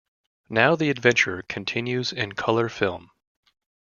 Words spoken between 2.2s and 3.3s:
colour film.